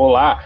[0.00, 0.44] Olá!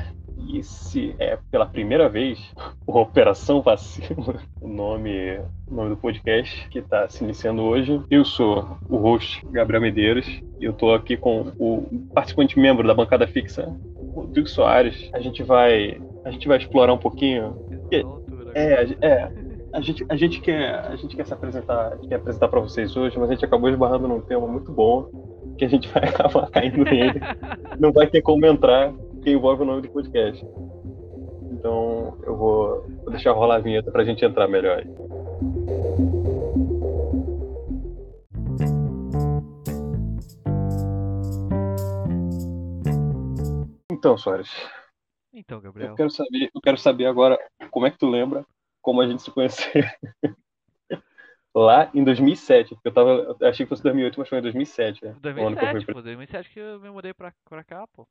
[0.49, 2.41] E se é pela primeira vez
[2.89, 5.39] o Operação Vacilo, o nome,
[5.71, 8.01] o nome do podcast que está se iniciando hoje.
[8.11, 10.27] Eu sou o host Gabriel Medeiros
[10.59, 13.71] e eu estou aqui com o participante membro da bancada fixa,
[14.15, 15.11] Rodrigo Soares.
[15.13, 17.55] A gente vai, a gente vai explorar um pouquinho.
[18.55, 19.31] É, é,
[19.71, 23.19] a gente, a gente quer, a gente quer se apresentar, quer apresentar para vocês hoje,
[23.19, 25.11] mas a gente acabou esbarrando num tema muito bom
[25.59, 27.21] que a gente vai acabar caindo nele.
[27.79, 30.45] Não vai ter como entrar que envolve o nome do podcast.
[31.53, 34.89] Então eu vou, vou deixar rolar a vinheta pra gente entrar melhor aí.
[43.91, 44.51] Então, Soares.
[45.33, 45.91] Então, Gabriel.
[45.91, 47.39] Eu quero saber, eu quero saber agora
[47.71, 48.45] como é que tu lembra
[48.83, 49.71] como a gente se conheceu.
[51.55, 55.05] Lá em 2007, porque eu tava, eu achei que fosse 2008, mas foi em 2007,
[55.05, 55.17] né?
[55.21, 58.09] 2007, pô, 2007 que eu me mudei pra, pra cá, pô.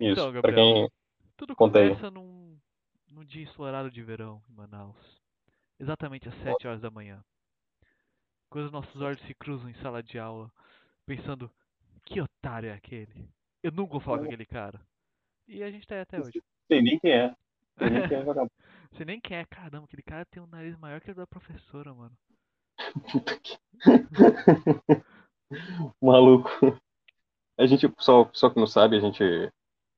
[0.00, 0.88] Isso, Então, pra Gabriel, quem
[1.36, 1.88] Tudo Conta aí.
[1.88, 2.58] começa num,
[3.08, 4.96] num dia ensolarado de verão em Manaus.
[5.78, 7.22] Exatamente às 7 horas da manhã.
[8.48, 10.50] Quando nossos olhos se cruzam em sala de aula,
[11.06, 11.50] pensando,
[12.04, 13.28] que otário é aquele?
[13.62, 14.80] Eu nunca vou falar com aquele cara.
[15.48, 16.40] E a gente tá aí até hoje.
[16.68, 17.34] sei nem quem é.
[17.78, 18.24] Sei nem quem é.
[18.92, 22.16] Você nem quer, caramba, aquele cara tem um nariz maior que o da professora, mano.
[23.10, 23.58] Puta que-
[26.00, 26.48] Maluco.
[27.58, 29.22] A gente, só, só que não sabe, a gente,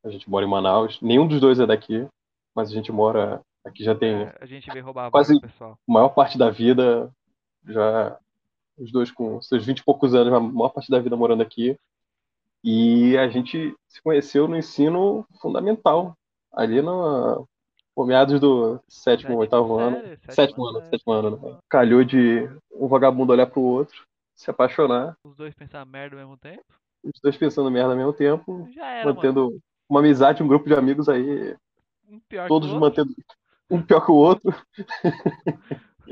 [0.07, 1.01] a gente mora em Manaus.
[1.01, 2.07] Nenhum dos dois é daqui,
[2.55, 5.47] mas a gente mora aqui já tem É, a gente veio roubar a Quase- vaga,
[5.49, 5.73] pessoal.
[5.89, 7.11] a maior parte da vida,
[7.67, 8.17] já
[8.79, 11.77] os dois com seus 20 e poucos anos, a maior parte da vida morando aqui.
[12.63, 16.15] E a gente se conheceu no ensino fundamental,
[16.53, 17.47] ali no
[17.99, 19.97] meados do sétimo, oitavo ano.
[19.97, 21.31] sétima Sétimo ano, série, sétimo ano.
[21.31, 21.37] né?
[21.37, 21.59] sétima.
[21.69, 24.05] Calhou de um vagabundo olhar pro outro,
[24.35, 26.65] se apaixonar, Os dois pensar merda ao mesmo tempo.
[27.05, 29.61] os dois pensando merda ao mesmo tempo, Já era, mano.
[29.89, 31.57] Uma amizade, um grupo de amigos aí,
[32.09, 33.15] Um pior todos que mantendo
[33.71, 34.55] um pior que o outro.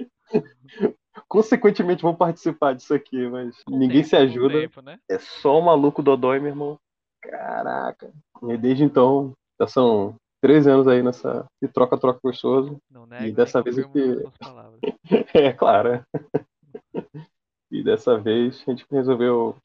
[1.29, 4.61] Consequentemente vão participar disso aqui, mas Com ninguém tempo, se ajuda.
[4.61, 4.99] tempo, né?
[5.09, 6.79] É só o maluco Dodói, meu irmão.
[7.23, 8.13] Caraca.
[8.49, 12.79] E desde então, já são 13 anos aí nessa de troca-troca gostoso.
[12.91, 14.81] Não nego, dessa nem vez suas palavras.
[15.35, 15.95] É, claro.
[15.95, 16.05] é.
[17.71, 19.57] E dessa vez a gente resolveu.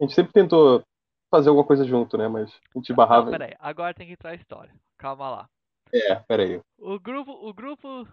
[0.00, 0.82] A gente sempre tentou
[1.30, 2.28] fazer alguma coisa junto, né?
[2.28, 3.24] Mas a gente barrava.
[3.24, 4.72] Não, peraí, agora tem que entrar a história.
[4.96, 5.48] Calma lá.
[5.92, 6.60] É, peraí.
[6.78, 8.06] O grupo, o grupo,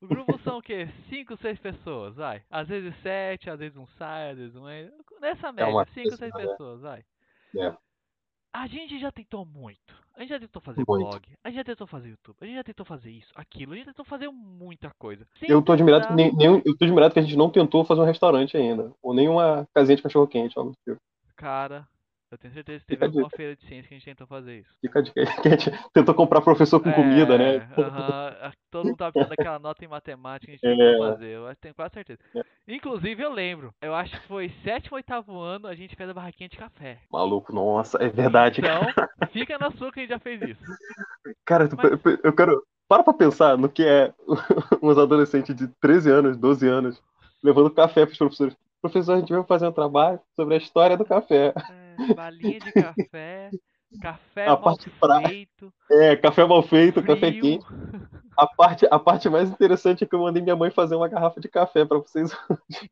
[0.00, 0.88] o grupo são o quê?
[1.08, 2.42] Cinco, seis pessoas, vai.
[2.50, 4.94] Às vezes sete, às vezes um sai, às vezes um entra.
[5.20, 6.46] Nessa média, uma cinco, seis né?
[6.46, 7.04] pessoas, vai.
[7.56, 7.74] É.
[8.52, 9.94] A gente já tentou muito.
[10.16, 11.08] A gente já tentou fazer Muito.
[11.08, 13.76] blog, a gente já tentou fazer YouTube, a gente já tentou fazer isso, aquilo, a
[13.76, 15.24] gente tentou fazer muita coisa.
[15.40, 18.00] Eu tô admirado que nem, nenhum- eu tô admirado que a gente não tentou fazer
[18.00, 18.92] um restaurante ainda.
[19.00, 21.00] Ou nenhuma casinha de cachorro quente, algo do tipo.
[21.36, 21.86] Cara,
[22.30, 23.20] eu tenho certeza que Fica teve a dica.
[23.20, 24.70] alguma feira de ciência que a gente tentou fazer isso.
[24.80, 25.12] Fica de
[25.42, 27.68] que a gente tentou comprar professor com comida, É, né?
[27.78, 30.76] aham, a- todo mundo tava precisando daquela nota em matemática, a gente É.
[30.76, 32.18] tentou fazer, eu tenho quase certeza.
[32.34, 32.42] É.
[32.68, 36.48] Inclusive, eu lembro, eu acho que foi sétimo, oitavo ano, a gente fez a barraquinha
[36.48, 36.98] de café.
[37.10, 38.60] Maluco, nossa, é verdade.
[38.60, 38.80] Então,
[39.32, 40.62] fica na sua que a gente já fez isso.
[41.44, 42.62] Cara, Mas- eu- eu quero.
[42.86, 44.14] Para pra pensar no que é
[44.82, 47.02] uns adolescentes de 13 anos, 12 anos,
[47.44, 48.56] levando café pros professores.
[48.80, 51.52] Professor, a gente vai fazer um trabalho sobre a história do café.
[51.70, 53.50] É, balinha de café,
[54.00, 57.42] café A mal pra- feito, É, café mal feito, café frio.
[57.42, 57.66] quente.
[58.36, 61.40] A parte, a parte mais interessante é que eu mandei minha mãe fazer uma garrafa
[61.40, 62.30] de café pra vocês.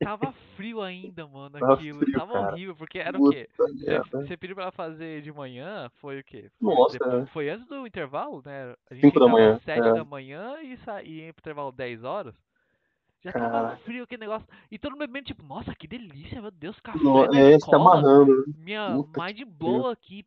[0.03, 2.01] Tava frio ainda, mano, Tava aquilo.
[2.01, 2.53] frio, tava cara.
[2.53, 3.49] horrível, porque era o Puta quê?
[3.87, 4.03] merda.
[4.11, 6.51] Você, você pediu pra ela fazer de manhã, foi o quê?
[6.61, 7.27] Foi, Nossa, depois- é.
[7.27, 8.75] foi antes do intervalo, né?
[8.91, 9.93] A gente Cinco da entrava manhã, às 7 é.
[9.93, 12.35] da manhã e sa- e ia pro intervalo 10 horas.
[13.27, 13.77] Já tava Caraca.
[13.79, 14.47] frio aquele negócio.
[14.71, 17.77] E todo mundo bebendo, tipo, nossa, que delícia, meu Deus, café No- na É, escola.
[17.83, 18.45] amarrando.
[18.59, 20.25] Minha Puta mind blow aqui.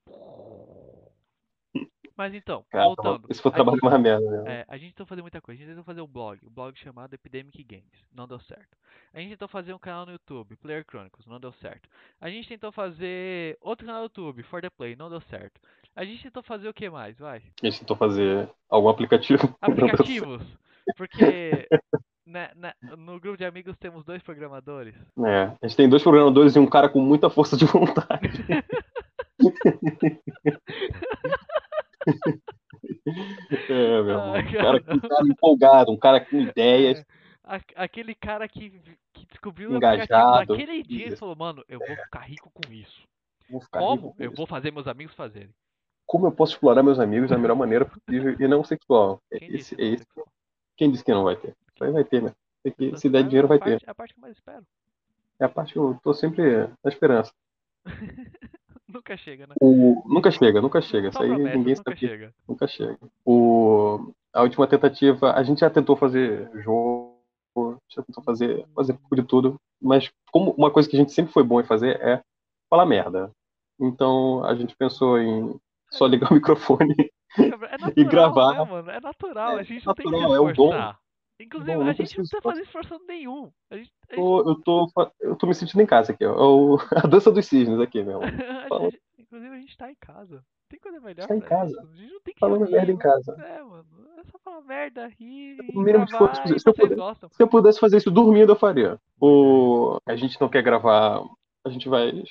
[2.17, 3.27] Mas então, Cara, voltando.
[3.29, 4.45] esse foi trabalho gente- mais merda mesmo.
[4.49, 5.57] é, a gente tentou fazer muita coisa.
[5.57, 8.77] A gente tentou fazer um blog, um blog chamado Epidemic Games, não deu certo.
[9.13, 11.87] A gente tentou fazer um canal no YouTube, Player Chronicles, não deu certo.
[12.19, 15.61] A gente tentou fazer outro canal no YouTube, For the Play, não deu certo.
[15.95, 17.17] A gente tentou fazer o que mais?
[17.17, 17.41] Vai.
[17.63, 19.55] A gente tentou fazer algum aplicativo.
[19.61, 20.43] Aplicativos.
[20.97, 21.69] Porque
[22.29, 24.95] né, né, no grupo de amigos temos dois programadores.
[25.25, 28.29] É, a gente tem dois programadores e um cara com muita força de vontade.
[33.69, 34.21] É, meu.
[34.21, 36.99] Ai, Um cara, um cara empolgado, um cara com ideias.
[37.47, 38.79] É, aquele cara que,
[39.13, 43.01] que descobriu o Engajado, naquele dia e falou, mano, eu vou ficar rico com isso.
[43.47, 43.95] Ficar Como?
[43.95, 44.37] rico com Eu isso.
[44.37, 45.49] vou fazer meus amigos fazerem.
[46.05, 49.21] Como eu posso explorar meus amigos da melhor maneira possível e não sexual?
[49.31, 50.03] Quem Esse, disse esse.
[50.03, 50.27] sexual?
[50.77, 51.55] Quem disse que não vai ter?
[51.81, 52.33] Aí vai ter, né?
[52.63, 53.87] Que- Tô se der esperando dinheiro, a vai parte- ter.
[53.87, 54.65] É a parte que eu mais espero.
[55.39, 56.43] É a parte que eu tô sempre
[56.83, 57.31] na esperança.
[58.87, 59.55] Nunca chega, né?
[59.61, 60.01] O...
[60.07, 61.11] Nunca chega, nunca chega.
[61.11, 61.99] Só Isso aí promessa, ninguém nunca sabe.
[61.99, 62.33] chega.
[62.47, 62.97] Nunca chega.
[63.23, 64.11] O...
[64.33, 67.15] A última tentativa, a gente já tentou fazer jogo,
[67.87, 71.11] já tentou fazer, fazer um pouco de tudo, mas como uma coisa que a gente
[71.11, 72.21] sempre foi bom em fazer é
[72.69, 73.31] falar merda.
[73.79, 75.55] Então a gente pensou em
[75.91, 76.95] só ligar o microfone.
[77.37, 77.47] É
[77.77, 78.53] natural, E gravar.
[78.53, 78.89] né, mano?
[78.91, 80.93] É natural, É a gente não tem que natural, é o dom.
[81.39, 83.51] Inclusive, Bom, a não gente não precisa precisa fazer esforço nenhum.
[83.71, 84.87] A gente, a gente- eu, tô,
[85.21, 86.75] eu tô me sentindo em casa aqui, ó.
[86.77, 88.19] É A dança dos cisnes aqui, meu.
[88.23, 88.89] a Fala.
[88.91, 90.43] gente- inclusive, a gente tá em casa.
[90.69, 91.71] Tem coisa melhor Tá em casa.
[91.71, 91.79] isso.
[91.79, 93.31] A gente não tem que Falando reunir, merda em não- casa.
[93.41, 93.85] É, mano.
[94.17, 97.15] É só falar merda, rir O e mínimo de esforço, se eu puder-.
[97.31, 98.99] Se eu pudesse fazer isso dormindo, eu faria.
[99.19, 99.97] O...
[100.05, 101.23] A gente não quer gravar.
[101.65, 102.21] A gente vai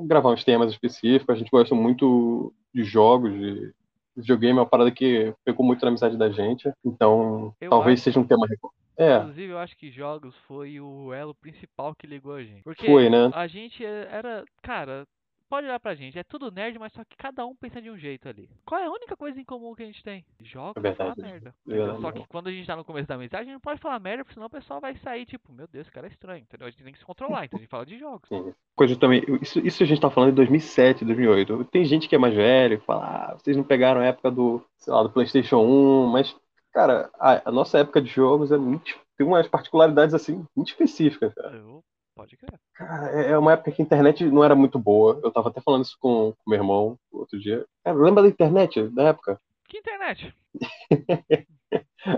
[0.00, 1.34] gravar uns temas específicos.
[1.34, 3.72] A gente gosta muito de jogos, de
[4.18, 6.70] videogame, é uma parada que pegou muito na amizade da gente.
[6.84, 8.46] Então, Eu talvez acho- seja um tema.
[8.46, 8.78] recorrente.
[8.96, 12.62] É, Inclusive, eu acho que jogos foi o elo principal que ligou a gente.
[12.64, 13.30] Porque Foi, né?
[13.32, 14.44] a gente era.
[14.60, 15.06] Cara,
[15.48, 17.96] pode olhar pra gente, é tudo nerd, mas só que cada um pensa de um
[17.96, 18.48] jeito ali.
[18.64, 20.24] Qual é a única coisa em comum que a gente tem?
[20.40, 21.54] Jogos É e falar merda.
[21.66, 22.00] É entendeu?
[22.00, 23.98] Só que quando a gente tá no começo da amizade, a gente não pode falar
[23.98, 26.66] merda, porque senão o pessoal vai sair tipo, meu Deus, esse cara é estranho, entendeu?
[26.66, 28.28] A gente tem que se controlar, então a gente fala de jogos.
[28.28, 28.52] Sim.
[28.76, 29.24] Coisa também.
[29.40, 31.64] Isso, isso a gente tá falando em 2007, 2008.
[31.64, 34.64] Tem gente que é mais velho que fala, ah, vocês não pegaram a época do,
[34.76, 36.36] sei lá, do PlayStation 1, mas,
[36.72, 41.34] cara, a, a nossa época de jogos é muito, tem umas particularidades assim muito específicas,
[41.34, 41.56] cara.
[41.56, 41.82] Eu,
[42.18, 42.58] pode crer.
[42.74, 45.20] Cara, é é uma época que a internet não era muito boa.
[45.22, 47.64] Eu tava até falando isso com o meu irmão outro dia.
[47.84, 49.40] Cara, lembra da internet da época?
[49.68, 50.34] Que internet?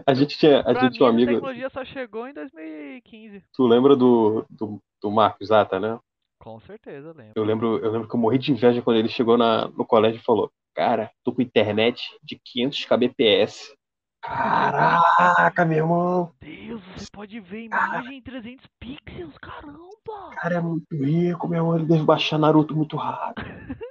[0.06, 1.32] A gente tinha, a pra gente mim, tinha um a amigo.
[1.32, 3.42] tecnologia só chegou em 2015.
[3.52, 5.98] Tu lembra do, do, do Marcos Zata, né?
[6.38, 7.32] Com certeza, lembro.
[7.34, 10.20] Eu lembro, eu lembro que eu morri de inveja quando ele chegou na, no colégio
[10.20, 13.74] e falou: Cara, tô com internet de 500 kbps.
[14.22, 16.32] Caraca, meu irmão.
[16.40, 19.88] Deus, você pode ver imagem em 300 pixels, caramba!
[20.06, 21.76] O cara é muito rico, meu irmão.
[21.76, 23.46] Ele deve baixar Naruto muito rápido.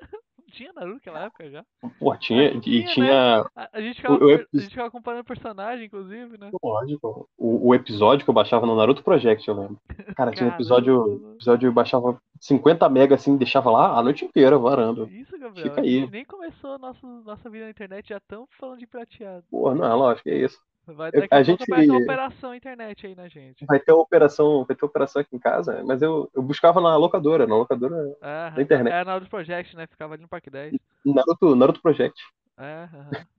[0.60, 1.64] Tinha Naruto naquela época já?
[1.98, 2.52] Pô, tinha.
[2.52, 2.94] E Tinha, né?
[2.94, 3.46] tinha.
[3.56, 6.52] A, a gente ficava, O- a gente ficava acompanhando o personagem, inclusive, né?
[6.62, 7.30] Lógico.
[7.38, 9.78] O, o episódio que eu baixava no Naruto Project, eu lembro.
[10.18, 11.32] Cara, tinha um episódio.
[11.36, 15.08] Episódio eu baixava 50 mega assim, deixava lá a noite inteira varando.
[15.08, 15.70] Isso, Gabriel.
[15.70, 16.02] Fica a aí.
[16.02, 19.46] gente nem começou a nossa, nossa vida na internet, já estamos falando de prateado.
[19.50, 20.60] Pô, não, é lógico, é isso.
[20.94, 23.66] Vai, daqui a a, gente- aparece uma operação internet aí na gente.
[23.66, 26.96] Vai ter uma operação, vai ter operação aqui em casa, mas eu, eu buscava na
[26.98, 28.94] locadora, na locadora É, na internet.
[28.94, 29.88] É Naruto Project, né?
[29.88, 30.76] Ficava ali no Parque 10.
[31.06, 32.22] Naruto, Naruto Project.
[32.58, 32.88] É,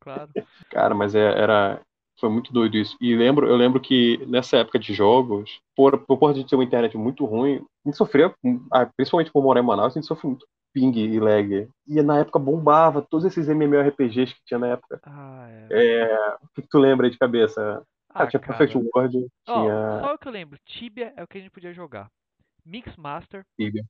[0.00, 0.30] claro.
[0.70, 1.80] Cara, mas é- era.
[2.20, 2.96] Foi muito doido isso.
[3.00, 6.64] E lembro, eu lembro que nessa época de jogos, por, por conta de ter uma
[6.64, 8.34] internet muito ruim, a gente sofria,
[8.72, 10.44] ah, principalmente por morar em Manaus, a gente sofria muito
[10.78, 11.68] ping e lag.
[11.86, 15.00] E na época bombava todos esses MMORPGs que tinha na época.
[15.04, 16.02] Ah, é.
[16.02, 17.82] É, o que, que tu lembra aí de cabeça?
[18.08, 18.58] Ah, Ah, tinha cara.
[18.58, 20.58] Perfect World, Ó, tinha só o que eu lembro.
[20.64, 22.08] Tibia é o que a gente podia jogar.
[22.64, 23.44] Mix Master.
[23.58, 23.84] Tibia.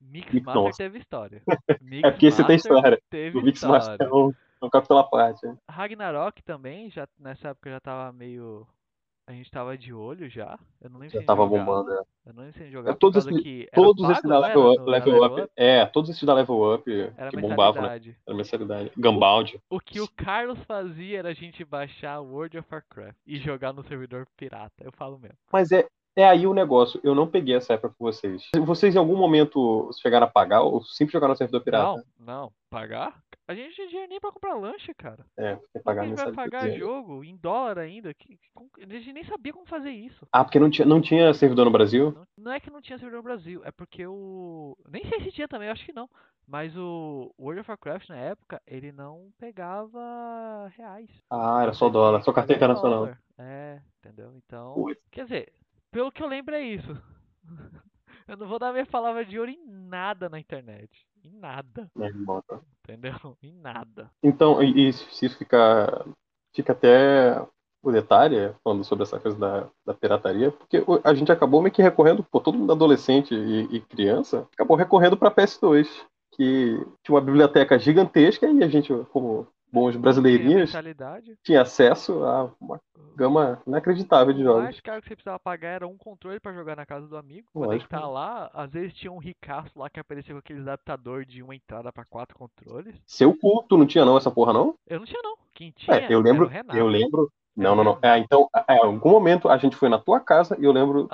[0.00, 1.42] Mix Mix- Master teve história.
[1.80, 3.02] Mix É porque você tem Master história.
[3.10, 3.78] Teve O Mix história.
[3.78, 5.46] Master é um, é um capítulo à parte.
[5.70, 8.66] Ragnarok também, já, nessa época já tava meio.
[9.24, 10.58] A gente tava de olho já.
[10.80, 11.64] Eu não lembro Já tava jogava.
[11.64, 11.90] bombando.
[11.94, 12.02] né?
[12.26, 14.70] Eu não lembro se a gente jogava por todos Todos pago, esses da não level,
[14.72, 18.00] up, No- level, na up, É, todos esses da Level Up Era que bombavam, né?
[18.26, 18.92] Era mensalidade.
[18.96, 19.60] Gunbound.
[19.70, 23.84] O que o Carlos fazia era a gente baixar World of Warcraft e jogar no
[23.84, 24.72] servidor pirata.
[24.82, 25.38] Eu falo mesmo.
[25.52, 25.86] Mas é,
[26.16, 27.00] é aí o negócio.
[27.04, 28.48] Eu não peguei essa época com vocês.
[28.56, 32.04] Vocês em algum momento chegaram a pagar ou sempre jogaram no servidor pirata?
[32.18, 32.52] Não, não.
[32.68, 33.22] Pagar?
[33.52, 35.26] A gente não tinha dinheiro nem pra comprar lanche, cara.
[35.36, 38.14] É, tem que Como que pagar a gente vai pagar jogo em dólar ainda?
[38.14, 40.26] Que, que- a gente nem sabia como fazer isso.
[40.32, 42.12] Ah, porque não tinha, não tinha servidor no Brasil?
[42.12, 44.76] Não, não é que não tinha servidor no Brasil, é porque o.
[44.88, 46.08] Nem sei se tinha também, acho que não.
[46.46, 51.08] Mas o World of Warcraft na época, ele não pegava reais.
[51.30, 53.16] Ah, era só dólar, só carteira pagar internacional.
[53.38, 54.34] É, entendeu?
[54.36, 54.74] Então.
[54.74, 55.00] Putz.
[55.10, 55.52] Quer dizer,
[55.90, 57.02] pelo que eu lembro é isso.
[58.26, 60.90] eu não vou dar minha palavra de ouro em nada na internet.
[61.24, 61.90] Em nada.
[61.94, 62.60] Tá.
[62.84, 63.14] Entendeu?
[63.42, 64.10] Em nada.
[64.22, 66.04] Então, e, e se fica,
[66.54, 67.40] fica até
[67.82, 71.82] o detalhe, falando sobre essa coisa da, da pirataria, porque a gente acabou meio que
[71.82, 75.88] recorrendo, por todo mundo adolescente e, e criança, acabou recorrendo para PS2,
[76.32, 80.72] que tinha uma biblioteca gigantesca e a gente, como bons brasileirinhos,
[81.42, 82.78] tinha acesso a uma
[83.16, 84.62] gama inacreditável de O jogos.
[84.64, 87.48] mais caro que você precisava pagar era um controle pra jogar na casa do amigo.
[87.54, 87.88] Lógico.
[87.88, 91.54] Conectar lá, às vezes tinha um ricaço lá que aparecia com aqueles adaptador de uma
[91.54, 92.94] entrada pra quatro controles.
[93.06, 94.74] Seu culto não tinha não essa porra não?
[94.86, 95.36] Eu não tinha não.
[95.54, 97.30] Quem tinha É, eu lembro, o eu lembro.
[97.54, 97.98] Não, não, o não.
[98.02, 101.06] É, então, é, em algum momento a gente foi na tua casa e eu lembro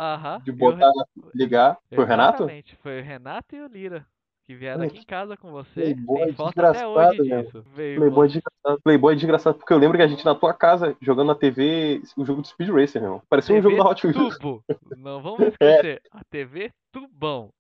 [0.45, 0.93] de o botar,
[1.35, 1.77] ligar.
[1.91, 2.47] Re- Foi o Renato?
[2.81, 4.07] Foi o Renato e o Lira.
[4.49, 5.75] Que vieram aqui em casa com você.
[5.95, 7.43] Playboy Tem foto até hoje desgraçado, né?
[7.43, 7.65] disso.
[7.77, 8.81] Veio Playboy desgraçado.
[8.83, 12.25] Playboy desgraçado, porque eu lembro que a gente na tua casa, jogando na TV, o
[12.25, 13.23] jogo do Speed Racer, meu.
[13.29, 14.39] Parecia um TV jogo da Hot Wheels.
[14.39, 14.65] Tubo.
[14.97, 16.01] Não vamos esquecer.
[16.11, 17.51] A TV Tubão.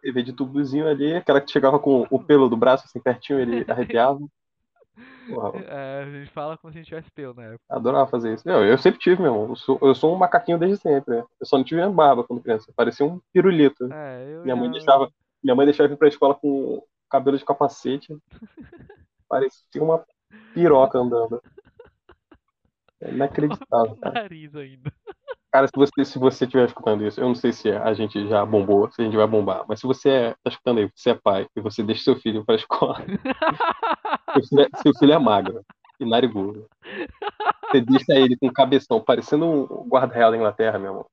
[0.00, 3.66] TV de tubozinho ali, aquela que chegava com o pelo do braço assim pertinho, ele
[3.68, 4.18] arrepiava.
[5.68, 7.60] É, a gente fala como se a gente tivesse pelo na época.
[7.68, 8.48] adorava fazer isso.
[8.48, 9.48] Eu, eu sempre tive, meu irmão.
[9.50, 11.16] Eu sou, eu sou um macaquinho desde sempre.
[11.16, 11.24] né?
[11.38, 12.72] Eu só não tive barba quando criança.
[12.74, 13.92] Parecia um pirulito.
[13.92, 15.10] É, eu Minha mãe já- deixava,
[15.42, 18.16] minha mãe deixava eu ir pra escola com cabelo de capacete.
[19.28, 20.04] Parecia uma
[20.54, 21.42] piroca andando.
[23.00, 24.22] É inacreditável, cara.
[24.22, 24.92] nariz ainda.
[25.50, 28.44] Cara, se você, se você estiver escutando isso, eu não sei se a gente já
[28.44, 31.14] bombou, se a gente vai bombar, mas se você é, tá escutando aí, você é
[31.14, 32.98] pai, e você deixa seu filho pra escola,
[34.34, 35.64] seu filho é, seu filho é magro
[35.98, 36.68] e narigudo.
[37.64, 41.06] Você deixa ele com um cabeção, parecendo um guarda-real da Inglaterra, meu irmão.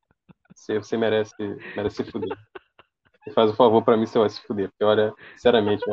[0.53, 1.34] Você, você merece,
[1.75, 2.38] merece se fuder.
[3.25, 4.70] Você faz o favor pra mim, você vai se fuder.
[4.70, 5.84] Porque, olha, sinceramente,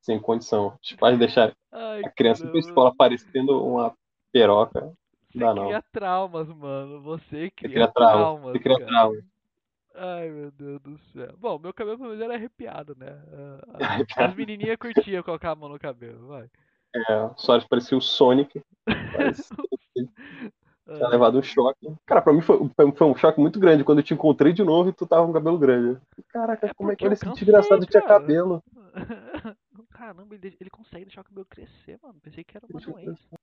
[0.00, 0.78] sem condição.
[0.80, 2.68] Os pais deixarem Ai, a criança ir pra caramba.
[2.68, 3.92] escola parecendo uma
[4.32, 4.92] peroca.
[5.28, 5.64] Você Dá não.
[5.66, 7.02] cria traumas, mano.
[7.02, 8.52] Você cria, cria trauma, traumas.
[8.52, 8.88] você cria cara.
[8.88, 9.22] trauma.
[9.96, 11.34] Ai, meu Deus do céu.
[11.36, 13.20] Bom, meu cabelo pelo menos era arrepiado, né?
[13.74, 16.48] Ah, ah, As menininhas curtiam colocar a mão no cabelo, vai.
[16.94, 18.62] É, o Soares parecia o Sonic.
[19.12, 19.56] Parecia
[20.94, 21.92] tinha Ah, levado um choque.
[22.06, 22.58] Cara, pra mim foi,
[22.96, 25.32] foi- um choque muito grande quando eu te encontrei de novo e tu tava com
[25.32, 26.00] cabelo grande.
[26.28, 28.62] Caraca, É como é que olha esse desgraçado tinha cabelo?
[29.90, 32.18] Caramba, ele, ele consegue deixar o cabelo crescer, mano.
[32.22, 33.38] Pensei que era uma doença.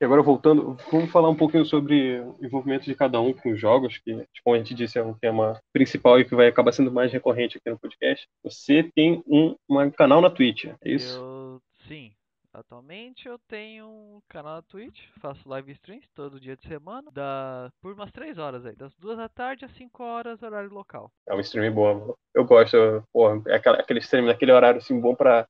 [0.00, 3.60] E agora voltando, vamos falar um pouquinho sobre o envolvimento de cada um com os
[3.60, 6.72] jogos, que, tipo, como a gente disse, é um tema principal e que vai acabar
[6.72, 8.28] sendo mais recorrente aqui no podcast.
[8.42, 11.16] Você tem um, um canal na Twitch, é isso?
[11.18, 12.12] Eu, sim.
[12.54, 17.68] Atualmente eu tenho um canal na Twitch, faço live streams todo dia de semana, da,
[17.82, 21.10] por umas 3 horas aí, das 2 da tarde às 5 horas, horário local.
[21.28, 22.18] É um stream bom, mano.
[22.32, 22.76] Eu gosto,
[23.12, 25.46] porra, é aquele stream naquele horário assim bom pra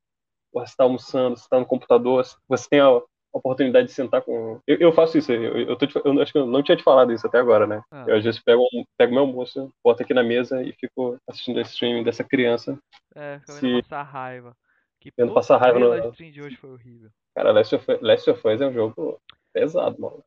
[0.52, 3.00] porra, você tá almoçando, você tá no computador, você tem a
[3.32, 4.61] oportunidade de sentar com.
[4.66, 6.82] Eu, eu faço isso, eu, eu, tô te- eu acho que eu não tinha te
[6.84, 7.82] falado isso até agora, né?
[7.90, 8.04] Ah.
[8.08, 8.62] Eu às vezes pego,
[8.96, 12.78] pego meu almoço, boto aqui na mesa e fico assistindo esse stream dessa criança.
[13.14, 14.56] É, fica Se- passar raiva.
[15.04, 17.11] Que puta, passar raiva no- a stream de hoje foi horrível.
[17.34, 19.20] Cara, Last of, Last of Us é um jogo
[19.52, 20.25] pesado, mano.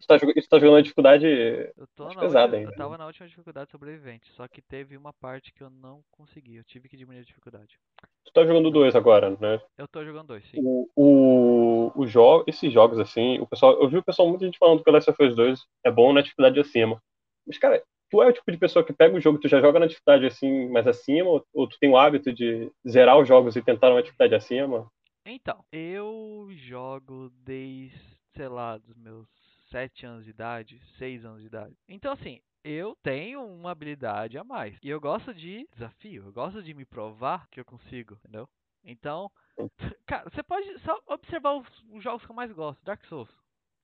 [0.00, 1.26] Você tá, você tá jogando na dificuldade.
[1.26, 4.96] Eu tô na pesado última, ainda, eu tava na última dificuldade sobrevivente, só que teve
[4.96, 7.78] uma parte que eu não consegui, eu tive que diminuir a dificuldade.
[8.24, 9.60] Tu tá jogando dois agora, né?
[9.76, 10.58] Eu tô jogando dois, sim.
[10.64, 14.58] O, o, o jo esses jogos assim, o pessoal, eu vi o pessoal, muita gente
[14.58, 17.00] falando que o Last of Us 2 é bom na dificuldade acima.
[17.46, 17.82] Mas, cara,
[18.12, 20.26] tu é o tipo de pessoa que pega o jogo, tu já joga na dificuldade
[20.26, 23.90] assim, mais acima, ou, ou tu tem o hábito de zerar os jogos e tentar
[23.90, 24.86] uma dificuldade acima?
[25.24, 27.98] Então, eu jogo desde,
[28.36, 29.26] sei lá, dos meus
[29.70, 31.74] 7 anos de idade, 6 anos de idade.
[31.88, 34.76] Então, assim, eu tenho uma habilidade a mais.
[34.82, 38.46] E eu gosto de desafio, eu gosto de me provar que eu consigo, entendeu?
[38.84, 39.30] Então,
[40.06, 42.84] cara, você pode só observar os, os jogos que eu mais gosto.
[42.84, 43.30] Dark Souls.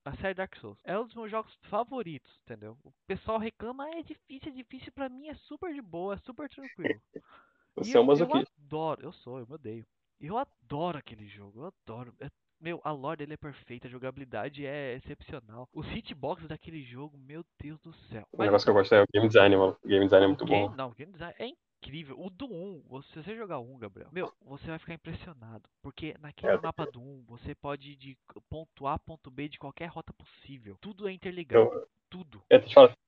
[0.08, 0.78] A série Dark Souls.
[0.84, 2.78] É um dos meus jogos favoritos, entendeu?
[2.82, 4.90] O pessoal reclama, ah, é difícil, é difícil.
[4.92, 6.98] Pra mim é super de boa, é super tranquilo.
[7.76, 8.50] Você é um eu, eu masoquista.
[8.64, 9.86] adoro, eu sou, eu me odeio.
[10.18, 12.14] Eu adoro aquele jogo, eu adoro.
[12.20, 15.68] É- meu, a lore dele é perfeita, a jogabilidade é excepcional.
[15.72, 18.26] Os hitboxes daquele jogo, meu Deus do céu.
[18.32, 19.76] O negócio que eu gosto é o game design, mano.
[19.84, 20.74] O game design é muito game, bom.
[20.74, 21.67] não, o game design é incrível.
[22.16, 25.68] O do 1, você- se você jogar o 1, Gabriel, meu, você vai ficar impressionado.
[25.83, 26.61] Porque naquele É.
[26.61, 28.18] mapa do 1, você pode ir de
[28.50, 30.76] ponto A, ponto B, de qualquer rota possível.
[30.80, 32.42] Tudo é interligado, Eu, tudo.
[32.50, 32.59] é,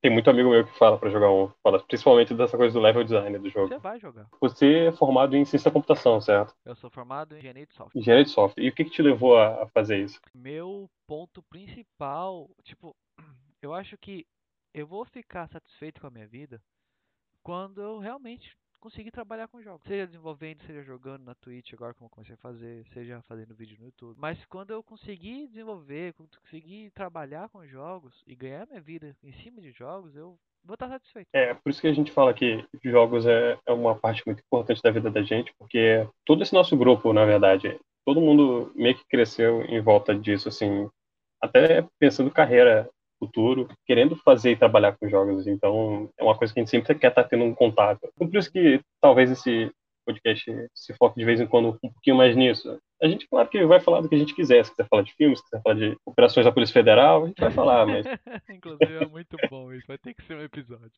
[0.01, 1.49] tem muito amigo meu que fala pra jogar um.
[1.63, 3.69] Fala principalmente dessa coisa do level design do jogo.
[3.69, 4.29] Você vai jogar.
[4.41, 6.55] Você é formado em ciência da computação, certo?
[6.65, 8.01] Eu sou formado em engenharia de software.
[8.01, 8.65] Engenharia de software.
[8.65, 10.19] E o que, que te levou a, a fazer isso?
[10.35, 12.97] Meu ponto principal, tipo,
[13.61, 14.27] eu acho que
[14.73, 16.63] eu vou ficar satisfeito com a minha vida
[17.43, 19.87] quando eu realmente conseguir trabalhar com jogos.
[19.87, 23.77] Seja desenvolvendo, seja jogando na Twitch, agora como eu comecei a fazer, seja fazendo vídeo
[23.79, 24.17] no YouTube.
[24.19, 29.61] Mas quando eu conseguir desenvolver, conseguir trabalhar com jogos e ganhar minha vida em cima
[29.61, 31.29] de jogos, eu vou estar satisfeito.
[31.33, 34.83] É, por isso que a gente fala que jogos é, é uma parte muito importante
[34.83, 39.07] da vida da gente, porque todo esse nosso grupo, na verdade, todo mundo meio que
[39.07, 40.89] cresceu em volta disso, assim,
[41.41, 42.89] até pensando carreira
[43.21, 45.47] futuro, querendo fazer e trabalhar com jogos.
[45.47, 48.01] Então, é uma coisa que a gente sempre quer estar tendo um contato.
[48.15, 49.71] Então, por isso que talvez esse
[50.07, 52.79] podcast se foque de vez em quando um pouquinho mais nisso.
[53.03, 54.65] A gente, claro que vai falar do que a gente quiser.
[54.65, 57.41] Se quiser falar de filmes, se quiser falar de operações da Polícia Federal, a gente
[57.41, 58.05] vai falar, mas
[58.51, 60.91] Inclusive é muito bom isso, vai ter que ser um episódio.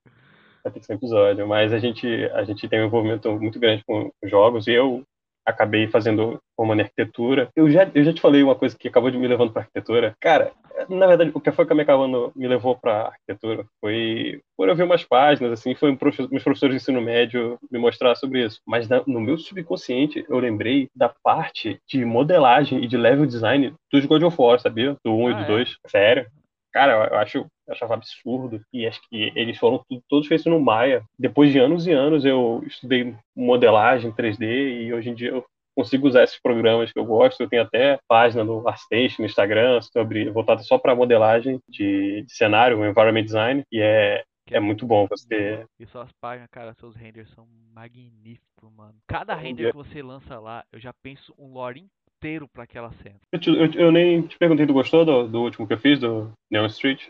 [0.64, 1.46] vai ter que ser um episódio.
[1.46, 4.66] Mas a gente, a gente tem um envolvimento muito grande com jogos.
[4.66, 5.04] E eu
[5.46, 7.48] acabei fazendo em arquitetura.
[7.56, 10.14] Eu já, eu já te falei uma coisa que acabou de me levando para arquitetura.
[10.20, 10.52] Cara,
[10.88, 14.76] na verdade, o que foi que me acabando me levou para arquitetura foi por eu
[14.76, 18.44] ver umas páginas, assim, foi um profe- meus professores de ensino médio me mostrar sobre
[18.44, 18.60] isso.
[18.66, 23.74] Mas na- no meu subconsciente, eu lembrei da parte de modelagem e de level design
[23.92, 24.96] dos God of War, sabia?
[25.04, 25.46] Do 1 e Ah, do é?
[25.46, 25.76] 2.
[25.88, 26.26] Sério.
[26.72, 28.60] Cara, eu acho, eu achava absurdo.
[28.72, 31.02] E acho que eles foram todos feitos no Maya.
[31.18, 36.06] Depois de anos e anos eu estudei modelagem 3D e hoje em dia eu consigo
[36.06, 37.42] usar esses programas que eu gosto.
[37.42, 42.34] Eu tenho até página no ArtStation, no Instagram, sobre voltada só para modelagem de, de
[42.34, 45.64] cenário, environment design, e é é muito bom você.
[45.78, 48.94] E suas páginas, cara, seus renders são magníficos, mano.
[49.06, 51.86] Cada render que você lança lá, eu já penso um lore
[52.16, 53.18] inteiro para aquela cena.
[53.32, 55.98] Eu, te, eu, eu, nem te perguntei, tu gostou do, do último que eu fiz,
[55.98, 57.08] do Neon Street?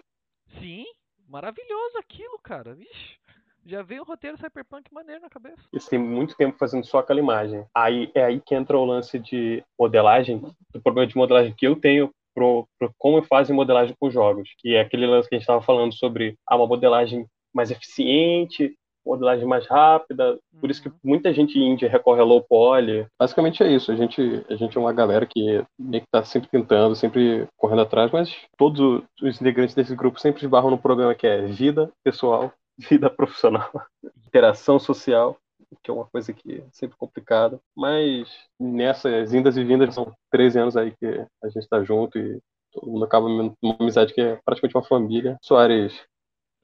[0.58, 0.84] Sim,
[1.28, 2.74] maravilhoso aquilo, cara.
[2.74, 3.18] Vixe.
[3.64, 5.62] Já veio o roteiro cyberpunk maneiro na cabeça.
[5.72, 7.64] Isso tem muito tempo fazendo só aquela imagem.
[7.74, 10.42] Aí é aí que entra o lance de modelagem,
[10.72, 14.74] do problema de modelagem que eu tenho pro, pro como fazem modelagem com jogos, que
[14.74, 19.46] é aquele lance que a gente estava falando sobre ah, uma modelagem mais eficiente, modelagem
[19.46, 20.38] mais rápida.
[20.60, 20.94] Por isso que uhum.
[21.04, 23.06] muita gente índia recorre a low poly.
[23.18, 23.90] Basicamente é isso.
[23.92, 27.82] A gente, a gente é uma galera que meio que tá sempre tentando, sempre correndo
[27.82, 32.52] atrás, mas todos os integrantes desse grupo sempre esbarram no problema que é vida pessoal,
[32.90, 33.70] vida profissional,
[34.26, 35.36] interação social
[35.82, 37.60] que é uma coisa que é sempre complicada.
[37.76, 38.28] Mas
[38.60, 42.40] nessas indas e vindas, são 13 anos aí que a gente está junto e
[42.72, 45.38] todo mundo acaba numa amizade que é praticamente uma família.
[45.42, 45.94] Soares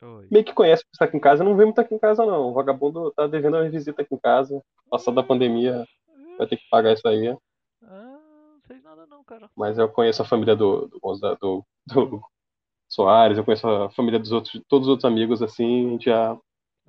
[0.01, 0.29] Oi.
[0.31, 2.51] meio que conhece que está aqui em casa, não vem muito aqui em casa não.
[2.51, 4.63] O vagabundo tá devendo uma visita aqui em casa.
[4.89, 5.85] Passada da pandemia,
[6.37, 7.29] vai ter que pagar isso aí.
[7.83, 8.19] Ah,
[8.53, 9.51] não sei nada não, cara.
[9.57, 10.99] Mas eu conheço a família do, do,
[11.41, 12.23] do, do
[12.89, 16.39] Soares, eu conheço a família dos outros, todos os outros amigos, assim, a já.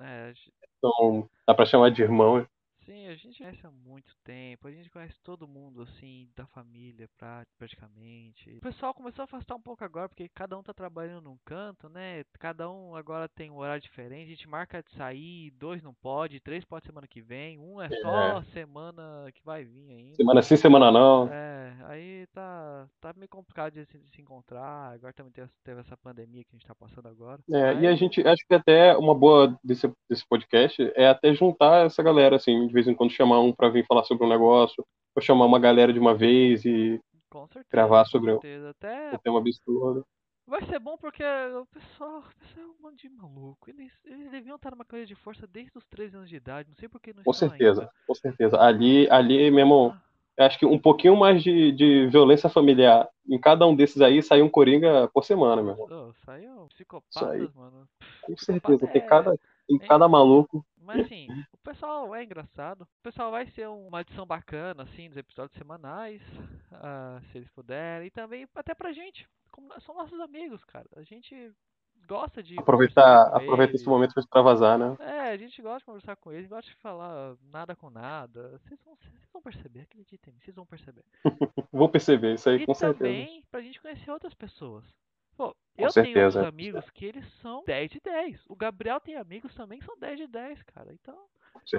[0.00, 0.32] É,
[0.78, 2.46] então, dá pra chamar de irmão.
[2.84, 7.08] Sim, a gente conhece há muito tempo, a gente conhece todo mundo, assim, da família,
[7.58, 8.56] praticamente.
[8.56, 11.88] O pessoal começou a afastar um pouco agora, porque cada um tá trabalhando num canto,
[11.88, 12.24] né?
[12.38, 16.40] Cada um agora tem um horário diferente, a gente marca de sair, dois não pode,
[16.40, 18.42] três pode semana que vem, um é só é.
[18.52, 20.16] semana que vai vir ainda.
[20.16, 21.28] Semana sim, semana não.
[21.32, 25.96] É, aí tá, tá meio complicado de, de se encontrar, agora também teve, teve, essa
[25.96, 27.40] pandemia que a gente tá passando agora.
[27.50, 27.82] É, Mas...
[27.82, 32.02] e a gente, acho que até uma boa desse, desse podcast é até juntar essa
[32.02, 34.84] galera, assim, de vez em quando chamar um para vir falar sobre um negócio,
[35.16, 37.00] ou chamar uma galera de uma vez e
[37.32, 39.16] certeza, gravar sobre o, Até...
[39.24, 40.04] tema absurdo.
[40.46, 43.70] Vai ser bom porque o pessoal, o pessoal é um monte de maluco.
[43.70, 46.68] Eles, eles deviam estar numa cadeia de força desde os 13 anos de idade.
[46.68, 47.92] Não sei por que não Com certeza, ainda.
[48.06, 48.60] com certeza.
[48.60, 49.94] Ali, ali mesmo,
[50.36, 50.44] ah.
[50.44, 53.08] acho que um pouquinho mais de, de violência familiar.
[53.26, 55.86] Em cada um desses aí saiu um Coringa por semana, meu irmão.
[55.90, 57.88] Oh, saiu psicopatas, mano.
[58.22, 60.62] Com certeza, tem cada, tem é, cada maluco.
[60.80, 62.82] Mas assim, o pessoal é engraçado.
[62.82, 66.22] O pessoal vai ser uma adição bacana, assim, dos episódios semanais,
[66.72, 68.06] uh, se eles puderem.
[68.06, 69.28] E também até pra gente,
[69.80, 70.88] são nossos amigos, cara.
[70.96, 71.52] A gente
[72.06, 72.58] gosta de.
[72.58, 74.96] Aproveitar, aproveita esse momento pra extravasar, né?
[75.00, 78.58] É, a gente gosta de conversar com eles, gosta de falar nada com nada.
[78.58, 81.04] Vocês vão, vocês vão perceber, acreditem, vocês vão perceber.
[81.72, 83.10] vou perceber, isso aí e com certeza.
[83.10, 84.84] E também pra gente conhecer outras pessoas.
[85.76, 86.40] Com eu certeza.
[86.40, 88.40] tenho amigos que eles são 10 de 10.
[88.48, 90.92] O Gabriel tem amigos também que são 10 de 10, cara.
[90.92, 91.16] Então,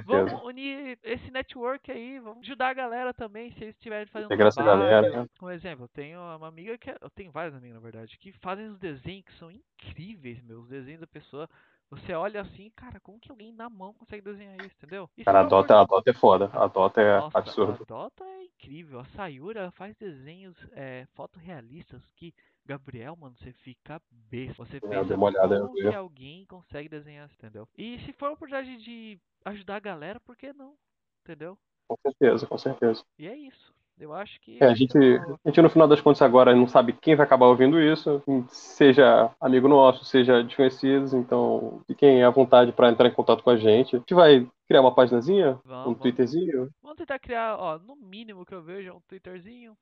[0.05, 4.47] vamos unir esse network aí, vamos ajudar a galera também, se eles estiverem fazendo Pegar
[4.47, 5.09] essa galera.
[5.09, 5.29] Né?
[5.41, 6.89] Um exemplo, eu tenho uma amiga que.
[6.89, 10.67] É, eu tenho várias amigas, na verdade, que fazem os desenhos que são incríveis, meus.
[10.67, 11.49] desenhos da pessoa.
[11.89, 15.09] Você olha assim, cara, como que alguém na mão consegue desenhar isso, entendeu?
[15.17, 16.49] Isso cara, a Dota, a Dota é foda.
[16.53, 17.83] A Dota é Nossa, absurdo.
[17.83, 19.01] A Dota é incrível.
[19.01, 22.33] A Sayura faz desenhos é, fotorrealistas que
[22.65, 24.63] Gabriel, mano, você fica besta.
[24.63, 27.67] Você é, pensa uma olhada, como que alguém consegue desenhar, entendeu?
[27.77, 30.75] E se for a oportunidade de ajudar a galera, por que não?
[31.23, 31.57] Entendeu?
[31.87, 33.03] Com certeza, com certeza.
[33.19, 33.73] E é isso.
[33.99, 34.57] Eu acho que.
[34.61, 37.45] É, a, gente, a gente, no final das contas, agora não sabe quem vai acabar
[37.45, 43.43] ouvindo isso, seja amigo nosso, seja desconhecidos, então fiquem à vontade para entrar em contato
[43.43, 43.95] com a gente.
[43.95, 46.69] A gente vai criar uma paginazinha, vamos, um Twitterzinho.
[46.81, 49.77] Vamos tentar criar, ó, no mínimo que eu vejo, um Twitterzinho,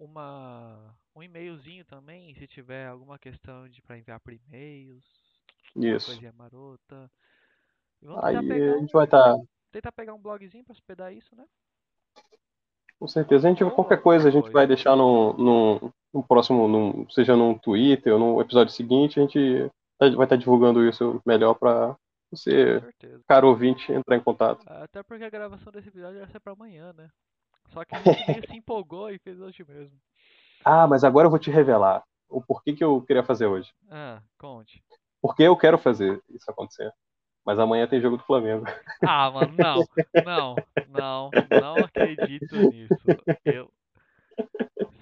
[0.00, 5.04] uma um e-mailzinho também, se tiver alguma questão de para enviar por e-mails.
[5.76, 6.06] Isso.
[6.06, 7.10] Coisinha marota.
[8.22, 9.34] Aí a gente vai estar.
[9.34, 9.42] Tá...
[9.70, 11.44] Tentar pegar um blogzinho para hospedar isso, né?
[12.98, 13.46] Com certeza.
[13.46, 17.36] A gente, Ou qualquer coisa, a gente vai deixar no, no, no próximo, no, seja
[17.36, 21.54] no Twitter ou no episódio seguinte, a gente tá, vai estar tá divulgando isso melhor
[21.54, 21.96] para
[22.30, 22.82] você,
[23.26, 24.62] caro ouvinte, entrar em contato.
[24.66, 27.08] Até porque a gravação desse episódio vai ser para amanhã, né?
[27.72, 27.94] Só que
[28.36, 29.98] gente se empolgou e fez hoje mesmo.
[30.64, 33.72] Ah, mas agora eu vou te revelar o porquê que eu queria fazer hoje.
[33.90, 34.82] Ah, conte.
[35.20, 36.90] Porque eu quero fazer isso acontecer.
[37.44, 38.64] Mas amanhã tem jogo do Flamengo.
[39.02, 39.84] Ah, mano, não.
[40.24, 40.56] Não,
[40.88, 41.30] não,
[41.60, 42.94] não acredito nisso.
[43.44, 43.72] Eu.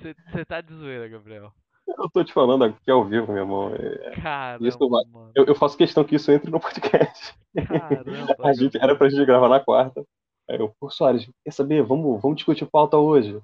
[0.00, 1.52] Você tá de zoeira, Gabriel.
[1.86, 3.74] Eu tô te falando aqui ao vivo, meu irmão.
[3.74, 4.20] É...
[4.20, 4.78] Caramba, isso
[5.34, 7.34] eu, eu, faço questão que isso entre no podcast.
[7.66, 8.36] Caramba.
[8.44, 10.04] a gente, era pra gente gravar na quarta.
[10.50, 11.82] Aí eu, pô, Soares, quer saber?
[11.82, 13.38] Vamos, vamos discutir pauta hoje.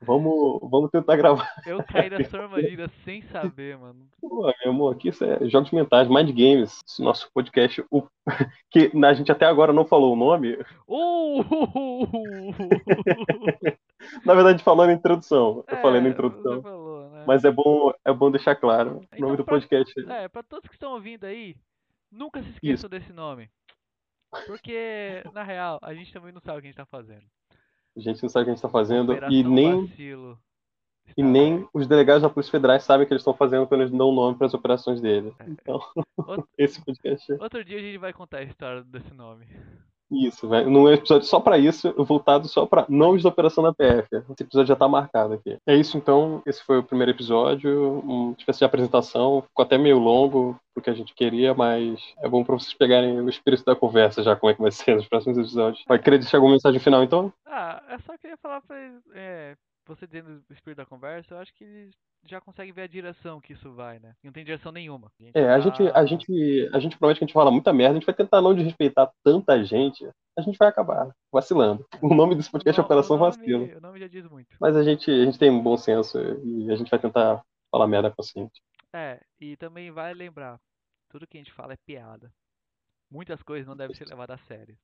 [0.00, 1.50] Vamos, vamos tentar gravar.
[1.66, 4.06] Eu caí na sua armadilha sem saber, mano.
[4.20, 8.02] Pô, meu amor, aqui isso é jogos mentais, Mind Games, esse nosso podcast, o,
[8.70, 10.56] que a gente até agora não falou o nome.
[10.88, 11.44] Uh!
[14.24, 15.64] Na verdade, falou na introdução.
[15.68, 16.62] Eu falei na É, introdução.
[16.62, 17.24] Falou, né?
[17.26, 18.98] Mas é bom, é bom deixar claro.
[18.98, 19.92] O Então, nome do pra- podcast.
[20.08, 21.56] É, pra todos que estão ouvindo aí,
[22.10, 23.48] nunca se esqueçam desse nome.
[24.46, 27.22] Porque, na real, a gente também não sabe o que a gente tá fazendo.
[27.96, 29.12] A gente não sabe o que a gente tá fazendo.
[29.30, 30.38] E nem, Vacilo.
[31.16, 33.92] e nem os delegados da Polícia Federal sabem o que eles estão fazendo quando eles
[33.92, 35.32] dão nome para as operações deles.
[35.40, 35.44] É.
[35.48, 35.80] Então,
[36.16, 37.36] Outro- esse podcast é.
[37.40, 39.46] Outro dia a gente vai contar a história desse nome.
[40.10, 40.70] Isso, velho.
[40.70, 44.08] Num episódio só pra isso, voltado só pra nomes da operação da PF.
[44.12, 45.58] Esse episódio já tá marcado aqui.
[45.66, 46.42] É isso então.
[46.46, 48.00] Esse foi o primeiro episódio.
[48.00, 49.42] Uma espécie de apresentação.
[49.42, 53.20] Ficou até meio longo do que a gente queria, mas é bom pra vocês pegarem
[53.20, 55.82] o espírito da conversa já, como é que vai ser nos próximos episódios.
[55.88, 57.32] Vai querer deixar alguma mensagem final então?
[57.46, 58.76] Ah, eu só queria falar pra
[59.14, 59.56] é,
[59.94, 61.94] você dentro do espírito da conversa, eu acho que eles
[62.24, 64.14] já conseguem ver a direção que isso vai, né?
[64.22, 65.12] Não tem direção nenhuma.
[65.32, 67.92] É, a tá- gente, a gente, a gente promete que a gente fala muita merda,
[67.92, 70.04] a gente vai tentar não desrespeitar tanta gente,
[70.36, 71.86] a gente vai acabar vacilando.
[72.02, 73.76] O nome desse podcast é o Operação o nome- Vacilo.
[73.76, 74.56] O nome já diz muito.
[74.60, 77.86] Mas a gente, a gente tem um bom senso e a gente vai tentar falar
[77.86, 78.60] merda consciente.
[78.92, 80.58] É, e também vale lembrar,
[81.08, 82.32] tudo que a gente fala é piada.
[83.10, 84.76] Muitas coisas não devem ser levadas a sério.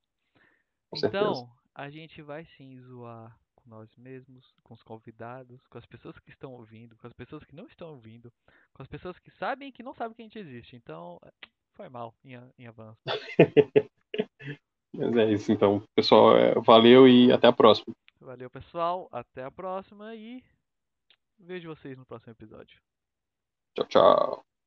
[0.89, 1.23] Com certeza.
[1.29, 6.19] Então, a gente vai sim zoar com nós mesmos, com os convidados, com as pessoas
[6.19, 8.31] que estão ouvindo, com as pessoas que não estão ouvindo,
[8.73, 10.75] com as pessoas que sabem e que não sabem que a gente existe.
[10.75, 11.31] Então, é,
[11.73, 12.99] foi mal em, em avanço.
[14.93, 16.37] Mas é isso então, pessoal.
[16.37, 17.95] é, Valeu e até a próxima.
[18.19, 19.09] Valeu, pessoal.
[19.11, 20.43] Até a próxima e
[21.39, 22.79] vejo vocês no próximo episódio.
[23.75, 24.52] Tchau, tchau.